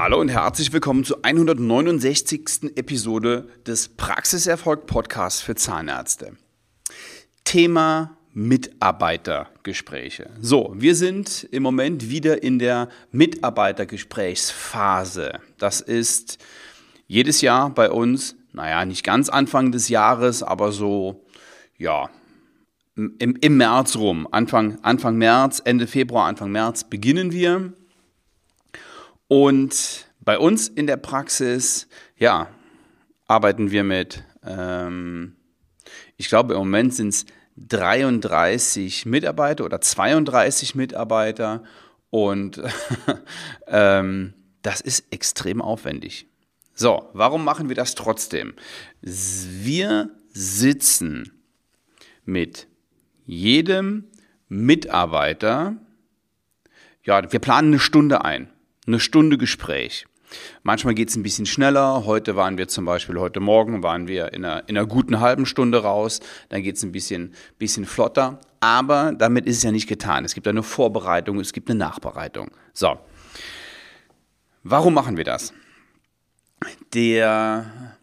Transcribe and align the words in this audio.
Hallo 0.00 0.20
und 0.20 0.28
herzlich 0.28 0.72
willkommen 0.72 1.02
zur 1.02 1.24
169. 1.24 2.76
Episode 2.76 3.48
des 3.66 3.88
Praxiserfolg 3.88 4.86
Podcasts 4.86 5.40
für 5.40 5.56
Zahnärzte. 5.56 6.36
Thema 7.42 8.16
Mitarbeitergespräche. 8.32 10.30
So, 10.40 10.72
wir 10.76 10.94
sind 10.94 11.48
im 11.50 11.64
Moment 11.64 12.10
wieder 12.10 12.44
in 12.44 12.60
der 12.60 12.90
Mitarbeitergesprächsphase. 13.10 15.40
Das 15.58 15.80
ist 15.80 16.38
jedes 17.08 17.40
Jahr 17.40 17.70
bei 17.70 17.90
uns, 17.90 18.36
naja, 18.52 18.84
nicht 18.84 19.02
ganz 19.02 19.28
Anfang 19.28 19.72
des 19.72 19.88
Jahres, 19.88 20.44
aber 20.44 20.70
so, 20.70 21.26
ja, 21.76 22.08
im, 22.94 23.16
im 23.18 23.56
März 23.56 23.96
rum. 23.96 24.28
Anfang, 24.30 24.78
Anfang 24.82 25.16
März, 25.16 25.60
Ende 25.64 25.88
Februar, 25.88 26.26
Anfang 26.26 26.52
März 26.52 26.84
beginnen 26.84 27.32
wir 27.32 27.72
und 29.28 30.06
bei 30.20 30.38
uns 30.38 30.68
in 30.68 30.86
der 30.86 30.96
Praxis, 30.96 31.88
ja, 32.16 32.48
arbeiten 33.26 33.70
wir 33.70 33.84
mit, 33.84 34.24
ähm, 34.44 35.36
ich 36.16 36.28
glaube 36.28 36.54
im 36.54 36.60
Moment 36.60 36.94
sind 36.94 37.08
es 37.08 37.26
33 37.56 39.06
Mitarbeiter 39.06 39.64
oder 39.64 39.80
32 39.80 40.74
Mitarbeiter 40.74 41.62
und 42.10 42.60
ähm, 43.66 44.34
das 44.62 44.80
ist 44.80 45.12
extrem 45.12 45.60
aufwendig. 45.60 46.26
So, 46.74 47.10
warum 47.12 47.44
machen 47.44 47.68
wir 47.68 47.76
das 47.76 47.94
trotzdem? 47.94 48.54
Wir 49.00 50.10
sitzen 50.30 51.32
mit 52.24 52.68
jedem 53.26 54.04
Mitarbeiter, 54.48 55.76
ja, 57.02 57.30
wir 57.30 57.40
planen 57.40 57.68
eine 57.68 57.80
Stunde 57.80 58.24
ein 58.24 58.50
eine 58.88 59.00
Stunde 59.00 59.38
Gespräch. 59.38 60.06
Manchmal 60.62 60.94
geht 60.94 61.08
es 61.08 61.16
ein 61.16 61.22
bisschen 61.22 61.46
schneller. 61.46 62.04
Heute 62.04 62.36
waren 62.36 62.58
wir 62.58 62.68
zum 62.68 62.84
Beispiel, 62.84 63.18
heute 63.18 63.40
Morgen 63.40 63.82
waren 63.82 64.08
wir 64.08 64.32
in 64.32 64.44
einer, 64.44 64.68
in 64.68 64.76
einer 64.76 64.86
guten 64.86 65.20
halben 65.20 65.46
Stunde 65.46 65.82
raus. 65.82 66.20
Dann 66.48 66.62
geht 66.62 66.76
es 66.76 66.82
ein 66.82 66.92
bisschen, 66.92 67.34
bisschen 67.58 67.86
flotter. 67.86 68.40
Aber 68.60 69.12
damit 69.16 69.46
ist 69.46 69.58
es 69.58 69.62
ja 69.62 69.70
nicht 69.70 69.88
getan. 69.88 70.24
Es 70.24 70.34
gibt 70.34 70.48
eine 70.48 70.62
Vorbereitung, 70.62 71.40
es 71.40 71.52
gibt 71.52 71.70
eine 71.70 71.78
Nachbereitung. 71.78 72.50
So. 72.74 72.98
Warum 74.64 74.94
machen 74.94 75.16
wir 75.16 75.24
das? 75.24 75.54
Der 76.92 77.94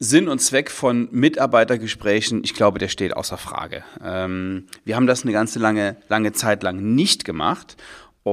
Sinn 0.00 0.28
und 0.28 0.38
Zweck 0.40 0.70
von 0.70 1.08
Mitarbeitergesprächen, 1.10 2.42
ich 2.42 2.54
glaube, 2.54 2.78
der 2.78 2.88
steht 2.88 3.14
außer 3.14 3.36
Frage. 3.36 3.84
Ähm, 4.02 4.66
wir 4.84 4.96
haben 4.96 5.06
das 5.06 5.22
eine 5.22 5.32
ganze 5.32 5.58
lange, 5.58 5.96
lange 6.08 6.32
Zeit 6.32 6.62
lang 6.62 6.94
nicht 6.94 7.24
gemacht 7.24 7.76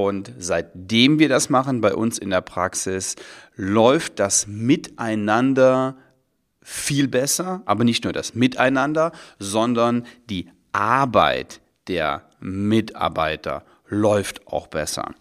und 0.04 0.34
seitdem 0.38 1.20
wir 1.20 1.30
das 1.30 1.50
machen 1.50 1.82
bei 1.82 1.94
uns 1.94 2.18
in 2.18 2.30
der 2.30 2.42
Praxis, 2.42 3.16
läuft 3.56 4.20
das 4.20 4.48
Miteinander 4.48 5.98
viel 6.62 7.08
besser, 7.08 7.62
aber 7.66 7.84
nicht 7.84 8.04
nur 8.04 8.14
das 8.14 8.34
Miteinander, 8.34 9.12
sondern 9.40 10.06
die 10.30 10.50
Arbeit 10.72 11.62
der 11.88 12.30
Mitarbeiter 12.40 13.64
läuft 13.88 14.48
auch 14.48 14.68
besser. 14.68 15.14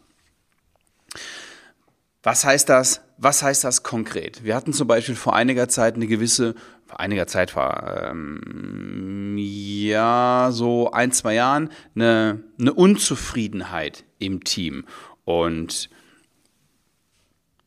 Was 2.23 2.45
heißt 2.45 2.69
das? 2.71 3.03
Was 3.19 3.43
heißt 3.43 3.65
das 3.65 3.83
konkret? 3.83 4.43
Wir 4.43 4.57
hatten 4.57 4.73
zum 4.73 4.89
Beispiel 4.89 5.15
vor 5.15 5.37
einiger 5.37 5.69
Zeit 5.69 5.95
eine 5.95 6.07
gewisse, 6.07 6.55
vor 6.87 6.99
einiger 6.99 7.27
Zeit 7.27 7.55
war 7.55 8.11
ähm, 8.11 9.37
ja 9.37 10.49
so 10.51 10.91
ein, 10.91 11.13
zwei 11.13 11.35
Jahren 11.35 11.69
eine, 11.95 12.43
eine 12.59 12.73
Unzufriedenheit 12.73 14.05
im 14.27 14.45
Team. 14.45 14.85
Und 15.25 15.89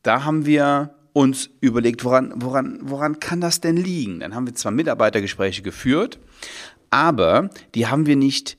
da 0.02 0.24
haben 0.24 0.46
wir 0.46 0.94
uns 1.12 1.50
überlegt, 1.60 2.04
woran, 2.04 2.32
woran, 2.36 2.78
woran 2.82 3.18
kann 3.20 3.40
das 3.40 3.60
denn 3.60 3.76
liegen? 3.76 4.20
Dann 4.20 4.34
haben 4.34 4.46
wir 4.46 4.54
zwar 4.54 4.72
Mitarbeitergespräche 4.72 5.62
geführt, 5.62 6.18
aber 6.90 7.50
die 7.74 7.88
haben 7.88 8.06
wir 8.06 8.16
nicht 8.16 8.56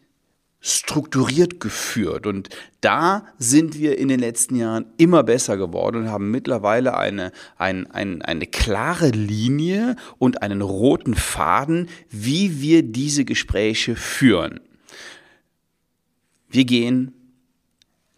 strukturiert 0.61 1.59
geführt. 1.59 2.27
Und 2.27 2.49
da 2.81 3.25
sind 3.37 3.79
wir 3.79 3.97
in 3.97 4.09
den 4.09 4.19
letzten 4.19 4.55
Jahren 4.55 4.87
immer 4.97 5.23
besser 5.23 5.57
geworden 5.57 6.03
und 6.03 6.09
haben 6.09 6.31
mittlerweile 6.31 6.97
eine, 6.97 7.31
ein, 7.57 7.89
ein, 7.91 8.21
eine 8.21 8.45
klare 8.45 9.09
Linie 9.09 9.95
und 10.17 10.41
einen 10.41 10.61
roten 10.61 11.15
Faden, 11.15 11.87
wie 12.09 12.61
wir 12.61 12.83
diese 12.83 13.23
Gespräche 13.23 13.95
führen. 13.95 14.59
Wir 16.49 16.65
gehen 16.65 17.13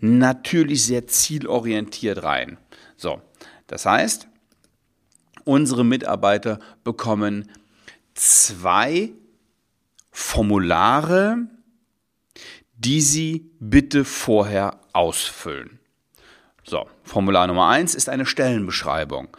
natürlich 0.02 0.84
sehr 0.86 1.08
zielorientiert 1.08 2.24
rein. 2.24 2.58
So, 2.98 3.22
das 3.68 3.86
heißt, 3.86 4.28
unsere 5.46 5.86
Mitarbeiter 5.86 6.60
bekommen 6.84 7.50
zwei 8.14 9.12
Formulare, 10.12 11.38
die 12.76 13.02
sie 13.02 13.52
bitte 13.60 14.04
vorher 14.04 14.82
ausfüllen. 14.94 15.80
So, 16.64 16.88
Formular 17.04 17.48
Nummer 17.48 17.70
eins 17.70 17.96
ist 17.96 18.10
eine 18.10 18.26
Stellenbeschreibung. 18.26 19.30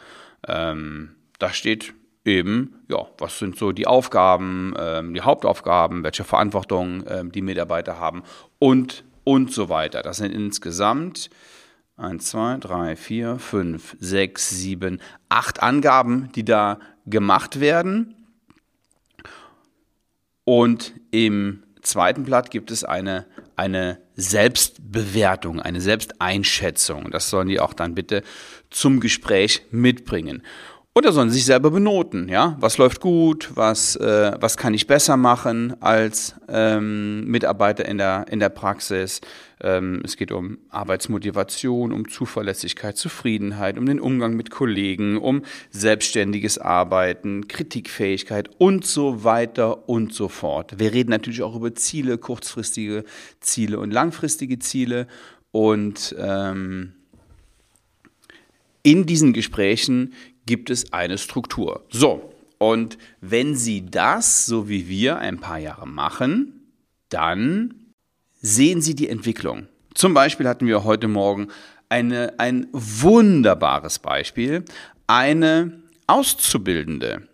Ähm, 0.47 1.17
da 1.39 1.53
steht 1.53 1.95
eben, 2.25 2.85
ja, 2.89 3.07
was 3.19 3.39
sind 3.39 3.57
so 3.57 3.73
die 3.73 3.87
Aufgaben, 3.87 4.75
ähm, 4.79 5.15
die 5.15 5.21
Hauptaufgaben, 5.21 6.05
welche 6.05 6.25
Verantwortung 6.25 7.05
ähm, 7.09 7.33
die 7.33 7.43
Mitarbeiter 7.43 7.99
haben 7.99 8.23
und 8.59 9.05
und 9.25 9.53
so 9.53 9.69
weiter. 9.69 10.03
Das 10.03 10.19
sind 10.19 10.33
insgesamt 10.33 11.31
1, 11.97 12.25
2, 12.27 12.57
3, 12.59 12.97
4, 12.97 13.39
5, 13.39 13.97
6, 14.01 14.51
7, 14.51 15.01
8 15.29 15.63
Angaben, 15.63 16.31
die 16.35 16.45
da 16.45 16.79
gemacht 17.07 17.61
werden. 17.61 18.15
Und 20.45 20.93
im 21.11 21.63
zweiten 21.83 22.25
Blatt 22.25 22.51
gibt 22.51 22.71
es 22.71 22.85
eine, 22.85 23.27
eine 23.57 23.99
Selbstbewertung, 24.17 25.61
eine 25.61 25.81
Selbsteinschätzung. 25.81 27.11
Das 27.11 27.31
sollen 27.31 27.49
die 27.49 27.61
auch 27.61 27.75
dann 27.75 27.95
bitte 27.95 28.23
zum 28.71 29.01
Gespräch 29.01 29.63
mitbringen. 29.71 30.43
Oder 30.95 31.11
sollen 31.13 31.31
sich 31.31 31.47
selber 31.47 31.71
benoten, 31.71 32.29
ja? 32.29 32.55
Was 32.61 32.77
läuft 32.77 33.01
gut, 33.01 33.53
was, 33.55 33.97
äh, 33.97 34.33
was 34.39 34.59
kann 34.59 34.75
ich 34.75 34.87
besser 34.87 35.17
machen 35.17 35.75
als 35.81 36.35
ähm, 36.49 37.25
Mitarbeiter 37.25 37.87
in 37.87 37.97
der, 37.97 38.27
in 38.31 38.41
der 38.41 38.51
Praxis? 38.51 39.23
Ähm, 39.63 40.03
es 40.05 40.19
geht 40.19 40.33
um 40.33 40.59
Arbeitsmotivation, 40.69 41.93
um 41.93 42.11
Zuverlässigkeit, 42.11 42.99
Zufriedenheit, 42.99 43.79
um 43.79 43.87
den 43.87 44.01
Umgang 44.01 44.37
mit 44.37 44.51
Kollegen, 44.51 45.17
um 45.17 45.45
selbstständiges 45.71 46.59
Arbeiten, 46.59 47.49
Kritikfähigkeit 47.49 48.51
und 48.59 48.85
so 48.85 49.25
weiter 49.25 49.89
und 49.89 50.13
so 50.13 50.29
fort. 50.29 50.79
Wir 50.79 50.93
reden 50.93 51.09
natürlich 51.09 51.43
auch 51.43 51.57
über 51.57 51.75
Ziele, 51.75 52.19
kurzfristige 52.19 53.05
Ziele 53.41 53.79
und 53.79 53.93
langfristige 53.93 54.59
Ziele 54.59 55.07
und 55.53 56.15
ähm, 56.19 56.93
in 58.83 59.07
diesen 59.07 59.33
Gesprächen 59.33 60.13
gibt 60.47 60.71
es 60.71 60.93
eine 60.93 61.19
Struktur. 61.19 61.85
So, 61.91 62.33
und 62.59 62.99
wenn 63.21 63.57
Sie 63.57 63.87
das, 63.87 64.47
so 64.47 64.69
wie 64.69 64.89
wir, 64.89 65.19
ein 65.19 65.39
paar 65.41 65.59
Jahre 65.59 65.87
machen, 65.87 66.71
dann 67.09 67.75
sehen 68.41 68.81
Sie 68.81 68.95
die 68.95 69.09
Entwicklung. 69.09 69.67
Zum 69.95 70.15
Beispiel 70.15 70.49
hatten 70.49 70.67
wir 70.67 70.85
heute 70.85 71.09
Morgen 71.09 71.49
eine, 71.89 72.35
ein 72.39 72.69
wunderbares 72.73 73.99
Beispiel. 73.99 74.65
Eine 75.07 75.83
Auszubildende, 76.07 77.29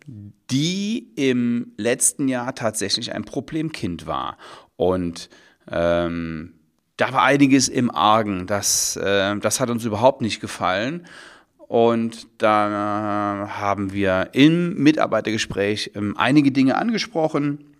die 0.50 1.12
im 1.16 1.72
letzten 1.76 2.28
Jahr 2.28 2.54
tatsächlich 2.54 3.12
ein 3.12 3.24
Problemkind 3.24 4.06
war. 4.06 4.38
Und 4.76 5.28
ähm, 5.70 6.54
da 6.96 7.12
war 7.12 7.22
einiges 7.22 7.68
im 7.68 7.90
Argen. 7.90 8.46
Das, 8.46 8.96
äh, 8.96 9.36
das 9.38 9.60
hat 9.60 9.70
uns 9.70 9.84
überhaupt 9.84 10.22
nicht 10.22 10.40
gefallen. 10.40 11.06
Und 11.68 12.26
da 12.38 13.46
haben 13.60 13.92
wir 13.92 14.30
im 14.32 14.74
Mitarbeitergespräch 14.82 15.92
ähm, 15.94 16.16
einige 16.16 16.50
Dinge 16.50 16.76
angesprochen. 16.76 17.76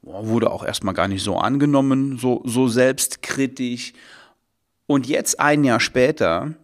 Wurde 0.00 0.50
auch 0.50 0.64
erstmal 0.64 0.94
gar 0.94 1.06
nicht 1.06 1.22
so 1.22 1.36
angenommen, 1.36 2.16
so, 2.16 2.40
so 2.46 2.66
selbstkritisch. 2.66 3.92
Und 4.86 5.06
jetzt 5.06 5.38
ein 5.38 5.64
Jahr 5.64 5.80
später 5.80 6.54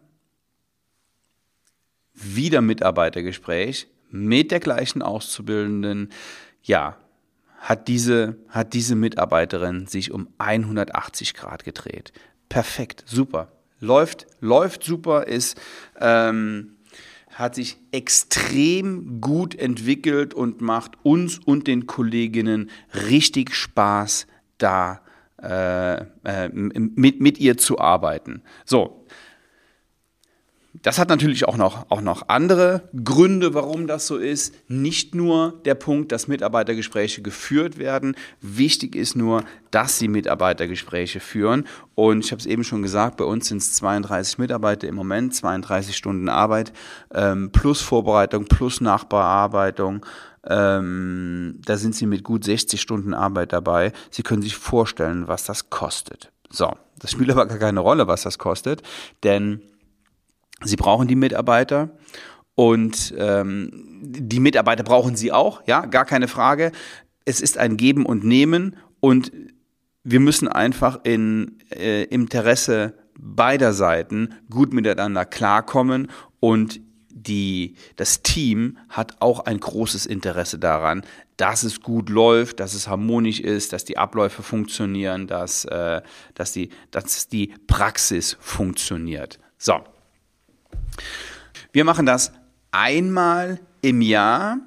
wieder 2.15 2.63
Mitarbeitergespräch 2.63 3.87
mit 4.11 4.51
der 4.51 4.61
gleichen 4.61 5.03
Auszubildenden. 5.03 6.11
Ja, 6.63 6.97
hat 7.59 7.89
diese, 7.89 8.39
hat 8.49 8.73
diese 8.73 8.95
Mitarbeiterin 8.95 9.87
sich 9.87 10.11
um 10.11 10.29
180 10.39 11.35
Grad 11.35 11.65
gedreht. 11.65 12.15
Perfekt, 12.49 13.05
super 13.07 13.53
läuft, 13.83 14.27
läuft 14.41 14.85
super, 14.85 15.27
ist, 15.27 15.61
ähm, 16.01 16.77
hat 17.31 17.55
sich 17.55 17.79
extrem 17.91 19.21
gut 19.21 19.55
entwickelt 19.55 20.35
und 20.35 20.61
macht 20.61 20.93
uns 21.03 21.39
und 21.39 21.67
den 21.67 21.87
Kolleginnen 21.87 22.71
richtig 23.09 23.55
Spaß, 23.55 24.27
da 24.59 25.01
äh, 25.43 26.03
äh, 26.25 26.49
mit, 26.53 27.21
mit 27.21 27.39
ihr 27.39 27.57
zu 27.57 27.79
arbeiten. 27.79 28.43
So, 28.65 29.05
das 30.75 30.99
hat 30.99 31.11
natürlich 31.11 31.47
auch 31.47 31.59
noch, 31.59 31.91
auch 31.91 32.01
noch 32.01 32.29
andere 32.29 32.89
Gründe, 33.05 33.53
warum 33.53 33.87
das 33.87 34.07
so 34.07 34.17
ist. 34.17 34.55
Nicht 34.69 35.15
nur 35.15 35.61
der 35.67 35.75
Punkt, 35.75 36.13
dass 36.13 36.29
Mitarbeitergespräche 36.29 37.21
geführt 37.21 37.77
werden. 37.77 38.17
Wichtig 38.41 38.97
ist 38.97 39.15
nur, 39.15 39.45
dass 39.71 39.99
sie 39.99 40.09
Mitarbeitergespräche 40.09 41.21
führen. 41.21 41.67
Und 41.95 42.25
ich 42.25 42.33
habe 42.33 42.41
es 42.41 42.47
eben 42.47 42.65
schon 42.65 42.83
gesagt, 42.83 43.19
bei 43.19 43.25
uns 43.25 43.49
sind 43.49 43.59
es 43.59 43.75
32 43.75 44.39
Mitarbeiter 44.39 44.89
im 44.89 44.95
Moment, 44.95 45.35
32 45.35 45.95
Stunden 45.95 46.31
Arbeit, 46.31 46.73
ähm, 47.13 47.51
plus 47.53 47.83
Vorbereitung, 47.83 48.47
plus 48.47 48.81
Nachbearbeitung. 48.81 50.07
Ähm, 50.49 51.61
da 51.67 51.77
sind 51.77 51.95
sie 51.95 52.07
mit 52.07 52.25
gut 52.25 52.45
60 52.45 52.81
Stunden 52.81 53.13
Arbeit 53.13 53.53
dabei. 53.53 53.93
Sie 54.11 54.23
können 54.23 54.43
sich 54.43 54.57
vorstellen, 54.57 55.29
was 55.29 55.45
das 55.45 55.69
kostet. 55.69 56.33
So, 56.49 56.73
das 56.99 57.11
spielt 57.11 57.31
aber 57.31 57.47
gar 57.47 57.59
keine 57.59 57.81
Rolle, 57.81 58.07
was 58.07 58.23
das 58.23 58.39
kostet, 58.39 58.83
denn 59.23 59.61
sie 60.65 60.77
brauchen 60.77 61.09
die 61.09 61.17
Mitarbeiter 61.17 61.91
und 62.55 63.15
ähm, 63.17 63.71
die 64.03 64.41
Mitarbeiter 64.41 64.85
brauchen 64.85 65.17
sie 65.17 65.33
auch, 65.33 65.63
ja, 65.67 65.87
gar 65.87 66.05
keine 66.05 66.29
Frage. 66.29 66.73
Es 67.25 67.41
ist 67.41 67.59
ein 67.59 67.77
Geben 67.77 68.05
und 68.05 68.25
Nehmen 68.25 68.77
und 69.01 69.33
wir 70.05 70.21
müssen 70.21 70.49
einfach 70.49 71.01
in 71.05 71.59
äh, 71.71 72.05
Interesse 72.05 72.95
beider 73.19 73.73
Seiten 73.73 74.35
gut 74.51 74.73
miteinander 74.73 75.25
klarkommen 75.25 76.09
und 76.41 76.81
die, 77.11 77.77
das 77.97 78.23
Team 78.23 78.79
hat 78.89 79.21
auch 79.21 79.41
ein 79.41 79.61
großes 79.61 80.07
Interesse 80.07 80.59
daran, 80.59 81.03
dass 81.37 81.63
es 81.63 81.81
gut 81.81 82.09
läuft, 82.09 82.61
dass 82.61 82.75
es 82.75 82.89
harmonisch 82.89 83.41
ist, 83.41 83.73
dass 83.73 83.85
die 83.85 83.97
Abläufe 83.97 84.43
funktionieren, 84.43 85.27
dass, 85.27 85.65
äh, 85.67 86.03
dass, 86.35 86.53
die, 86.53 86.71
dass 86.91 87.29
die 87.29 87.55
Praxis 87.67 88.37
funktioniert. 88.41 89.39
So. 89.59 89.85
Wir 91.73 91.85
machen 91.85 92.07
das 92.07 92.33
einmal 92.71 93.61
im 93.81 94.01
Jahr 94.01 94.59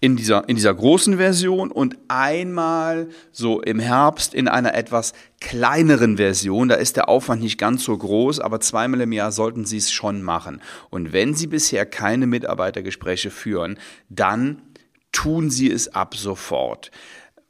in 0.00 0.16
dieser, 0.16 0.48
in 0.48 0.54
dieser 0.54 0.74
großen 0.74 1.16
Version 1.16 1.72
und 1.72 1.96
einmal 2.06 3.08
so 3.32 3.60
im 3.60 3.80
Herbst 3.80 4.32
in 4.32 4.46
einer 4.46 4.74
etwas 4.74 5.12
kleineren 5.40 6.18
Version. 6.18 6.68
Da 6.68 6.76
ist 6.76 6.96
der 6.96 7.08
Aufwand 7.08 7.42
nicht 7.42 7.58
ganz 7.58 7.82
so 7.82 7.96
groß, 7.96 8.38
aber 8.38 8.60
zweimal 8.60 9.00
im 9.00 9.12
Jahr 9.12 9.32
sollten 9.32 9.64
Sie 9.64 9.78
es 9.78 9.90
schon 9.90 10.22
machen. 10.22 10.62
Und 10.90 11.12
wenn 11.12 11.34
Sie 11.34 11.48
bisher 11.48 11.84
keine 11.84 12.28
Mitarbeitergespräche 12.28 13.30
führen, 13.30 13.78
dann 14.08 14.62
tun 15.10 15.50
Sie 15.50 15.70
es 15.70 15.88
ab 15.88 16.14
sofort. 16.14 16.92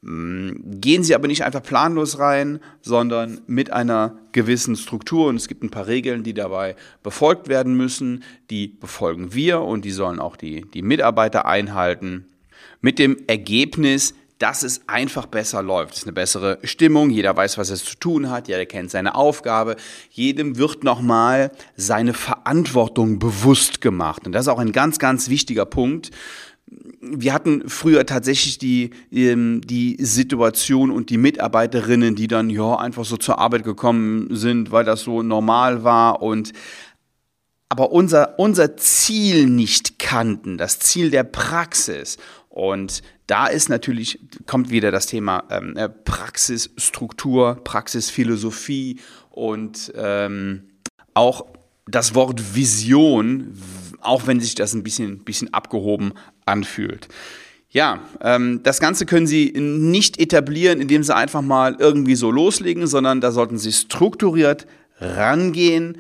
Mm, 0.01 0.81
gehen 0.81 1.03
Sie 1.03 1.15
aber 1.15 1.27
nicht 1.27 1.45
einfach 1.45 1.63
planlos 1.63 2.19
rein, 2.19 2.61
sondern 2.81 3.41
mit 3.47 3.73
einer 3.73 4.19
gewissen 4.33 4.77
Struktur. 4.77 5.29
Und 5.29 5.37
es 5.37 5.49
gibt 5.49 5.63
ein 5.63 5.71
paar 5.71 5.87
Regeln, 5.87 6.23
die 6.23 6.35
dabei 6.35 6.77
befolgt 7.03 7.49
werden 7.49 7.75
müssen. 7.75 8.23
Die 8.51 8.69
befolgen 8.69 9.35
wir 9.35 9.61
und 9.61 9.85
die 9.85 9.91
sollen 9.91 10.21
auch 10.21 10.37
die, 10.37 10.63
die 10.73 10.83
Mitarbeiter 10.83 11.47
einhalten 11.47 12.27
mit 12.81 12.99
dem 12.99 13.17
Ergebnis, 13.27 14.15
dass 14.39 14.63
es 14.63 14.83
einfach 14.87 15.27
besser 15.27 15.63
läuft. 15.63 15.95
Es 15.95 15.99
ist 16.01 16.05
eine 16.05 16.13
bessere 16.13 16.59
Stimmung, 16.63 17.11
jeder 17.11 17.37
weiß, 17.37 17.59
was 17.59 17.71
er 17.71 17.77
zu 17.77 17.97
tun 17.97 18.31
hat, 18.31 18.49
jeder 18.49 18.67
kennt 18.67 18.91
seine 18.91 19.15
Aufgabe, 19.17 19.77
jedem 20.11 20.57
wird 20.59 20.85
nochmal 20.85 21.51
seine 21.77 22.15
Verantwortung 22.15 23.19
bewusst 23.19 23.81
gemacht. 23.81 24.27
Und 24.27 24.33
das 24.33 24.43
ist 24.43 24.49
auch 24.49 24.61
ein 24.61 24.73
ganz, 24.73 24.99
ganz 25.01 25.29
wichtiger 25.29 25.67
Punkt. 25.67 26.11
Wir 27.01 27.33
hatten 27.33 27.69
früher 27.69 28.05
tatsächlich 28.05 28.59
die, 28.59 28.91
ähm, 29.13 29.61
die 29.63 29.97
Situation 30.01 30.91
und 30.91 31.11
die 31.11 31.19
Mitarbeiterinnen, 31.19 32.15
die 32.15 32.29
dann 32.29 32.51
ja 32.51 32.77
einfach 32.77 33.05
so 33.05 33.17
zur 33.17 33.39
Arbeit 33.39 33.65
gekommen 33.65 34.29
sind, 34.35 34.71
weil 34.71 34.85
das 34.85 35.03
so 35.03 35.23
normal 35.23 35.85
war 35.85 36.23
und 36.23 36.53
aber 37.71 37.93
unser, 37.93 38.39
unser 38.39 38.77
Ziel 38.77 39.47
nicht 39.47 39.99
kannten, 39.99 40.57
das 40.57 40.79
Ziel 40.79 41.11
der 41.11 41.25
Praxis. 41.25 42.17
Und 42.49 43.03
da 43.27 43.47
ist 43.47 43.69
natürlich, 43.69 44.19
kommt 44.47 44.71
wieder 44.71 44.91
das 44.91 45.07
Thema 45.07 45.45
ähm, 45.51 45.77
äh, 45.77 45.89
Praxisstruktur, 45.89 47.61
Praxisphilosophie 47.63 49.01
und 49.31 49.93
ähm, 49.97 50.71
auch 51.13 51.45
das 51.87 52.15
Wort 52.15 52.55
Vision, 52.55 53.53
auch 54.01 54.27
wenn 54.27 54.41
sich 54.41 54.55
das 54.55 54.75
ein 54.75 54.83
bisschen, 54.83 55.25
bisschen 55.25 55.53
abgehoben 55.53 56.13
anfühlt. 56.47 57.09
Ja, 57.71 58.01
ähm, 58.23 58.61
das 58.63 58.81
Ganze 58.81 59.05
können 59.05 59.27
Sie 59.27 59.53
nicht 59.57 60.19
etablieren, 60.19 60.81
indem 60.81 61.03
Sie 61.03 61.15
einfach 61.15 61.43
mal 61.43 61.77
irgendwie 61.79 62.15
so 62.15 62.31
loslegen, 62.31 62.87
sondern 62.87 63.21
da 63.21 63.31
sollten 63.31 63.59
Sie 63.59 63.73
strukturiert 63.73 64.67
rangehen. 65.01 65.99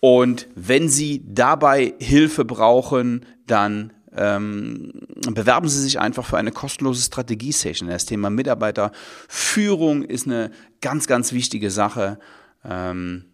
Und 0.00 0.48
wenn 0.54 0.88
Sie 0.88 1.22
dabei 1.26 1.94
Hilfe 1.98 2.46
brauchen, 2.46 3.26
dann 3.46 3.92
ähm, 4.16 4.92
bewerben 5.30 5.68
Sie 5.68 5.80
sich 5.80 6.00
einfach 6.00 6.24
für 6.24 6.38
eine 6.38 6.52
kostenlose 6.52 7.02
Strategie-Session. 7.02 7.88
Das 7.88 8.06
Thema 8.06 8.30
Mitarbeiterführung 8.30 10.02
ist 10.02 10.26
eine 10.26 10.50
ganz, 10.80 11.06
ganz 11.06 11.32
wichtige 11.32 11.70
Sache, 11.70 12.18
ähm, 12.64 13.26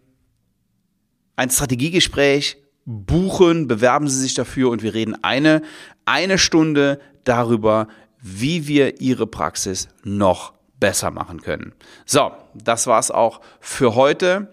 ein 1.36 1.50
Strategiegespräch 1.50 2.58
buchen, 2.84 3.66
bewerben 3.66 4.08
Sie 4.08 4.20
sich 4.20 4.34
dafür 4.34 4.70
und 4.70 4.82
wir 4.82 4.94
reden 4.94 5.16
eine, 5.22 5.62
eine 6.04 6.38
Stunde 6.38 7.00
darüber, 7.24 7.88
wie 8.20 8.66
wir 8.68 9.00
Ihre 9.00 9.26
Praxis 9.26 9.88
noch 10.02 10.52
besser 10.80 11.10
machen 11.10 11.40
können. 11.40 11.72
So, 12.04 12.32
das 12.54 12.86
war's 12.86 13.10
auch 13.10 13.40
für 13.60 13.94
heute. 13.94 14.52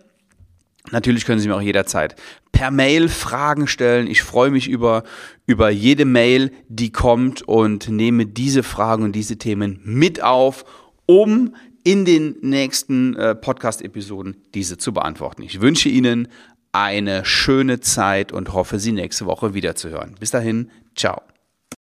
Natürlich 0.90 1.26
können 1.26 1.40
Sie 1.40 1.48
mir 1.48 1.56
auch 1.56 1.62
jederzeit 1.62 2.16
per 2.52 2.72
Mail 2.72 3.08
Fragen 3.08 3.68
stellen. 3.68 4.08
Ich 4.08 4.24
freue 4.24 4.52
mich 4.52 4.68
über, 4.68 5.04
über 5.46 5.70
jede 5.70 6.06
Mail, 6.06 6.52
die 6.68 6.92
kommt 6.92 7.42
und 7.44 7.90
nehme 7.90 8.26
diese 8.26 8.64
Fragen 8.64 9.04
und 9.04 9.14
diese 9.14 9.38
Themen 9.38 9.80
mit 9.84 10.22
auf, 10.22 10.66
um 11.06 11.56
in 11.84 12.06
den 12.06 12.36
nächsten 12.42 13.16
äh, 13.16 13.36
Podcast-Episoden 13.36 14.38
diese 14.54 14.78
zu 14.78 14.94
beantworten. 14.94 15.44
Ich 15.44 15.62
wünsche 15.62 15.90
Ihnen 15.90 16.28
eine 16.72 17.26
schöne 17.26 17.80
Zeit 17.80 18.32
und 18.32 18.54
hoffe, 18.54 18.80
Sie 18.80 18.92
nächste 18.92 19.26
Woche 19.26 19.54
wiederzuhören. 19.54 20.16
Bis 20.20 20.32
dahin, 20.32 20.70
ciao. 20.96 21.22